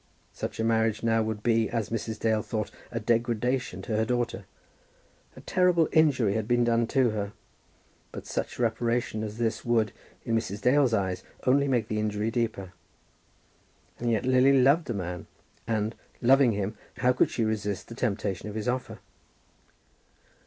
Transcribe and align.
Such 0.33 0.59
a 0.59 0.63
marriage 0.63 1.03
now 1.03 1.21
would 1.21 1.43
be, 1.43 1.69
as 1.69 1.89
Mrs. 1.91 2.17
Dale 2.17 2.41
thought, 2.41 2.71
a 2.91 2.99
degradation 2.99 3.83
to 3.83 3.95
her 3.97 4.03
daughter. 4.03 4.45
A 5.35 5.41
terrible 5.41 5.87
injury 5.91 6.33
had 6.33 6.47
been 6.47 6.63
done 6.63 6.87
to 6.87 7.11
her; 7.11 7.33
but 8.11 8.25
such 8.25 8.57
reparation 8.57 9.21
as 9.23 9.37
this 9.37 9.63
would, 9.63 9.91
in 10.25 10.35
Mrs. 10.35 10.59
Dale's 10.63 10.91
eyes, 10.95 11.21
only 11.45 11.67
make 11.67 11.87
the 11.87 11.99
injury 11.99 12.31
deeper. 12.31 12.73
And 13.99 14.09
yet 14.09 14.25
Lily 14.25 14.59
loved 14.59 14.85
the 14.85 14.95
man; 14.95 15.27
and, 15.67 15.93
loving 16.19 16.53
him, 16.53 16.75
how 16.97 17.13
could 17.13 17.29
she 17.29 17.45
resist 17.45 17.87
the 17.87 17.93
temptation 17.93 18.49
of 18.49 18.55
his 18.55 18.67
offer? 18.67 18.97